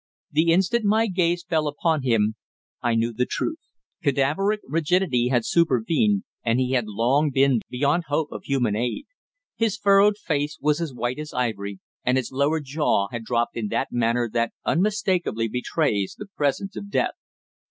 The 0.31 0.51
instant 0.51 0.83
my 0.83 1.05
gaze 1.05 1.43
fell 1.43 1.67
upon 1.67 2.01
him 2.01 2.33
I 2.81 2.95
knew 2.95 3.13
the 3.13 3.27
truth. 3.27 3.59
Cadaveric 4.01 4.61
rigidity 4.63 5.27
had 5.27 5.45
supervened, 5.45 6.23
and 6.43 6.59
he 6.59 6.71
had 6.71 6.87
long 6.87 7.29
been 7.29 7.59
beyond 7.69 8.05
hope 8.07 8.31
of 8.31 8.45
human 8.45 8.75
aid. 8.75 9.05
His 9.57 9.77
furrowed 9.77 10.17
face 10.17 10.57
was 10.59 10.81
as 10.81 10.91
white 10.91 11.19
as 11.19 11.35
ivory, 11.35 11.81
and 12.03 12.17
his 12.17 12.31
lower 12.31 12.59
jaw 12.61 13.09
had 13.11 13.23
dropped 13.23 13.55
in 13.55 13.67
that 13.67 13.91
manner 13.91 14.27
that 14.33 14.53
unmistakably 14.65 15.47
betrays 15.47 16.15
the 16.17 16.29
presence 16.35 16.75
of 16.75 16.89
death. 16.89 17.13